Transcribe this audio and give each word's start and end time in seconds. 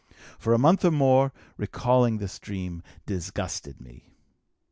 For 0.39 0.55
a 0.55 0.57
month 0.57 0.83
or 0.83 0.89
more, 0.89 1.31
recalling 1.57 2.17
this 2.17 2.39
dream 2.39 2.81
disgusted 3.05 3.79
me. 3.79 4.15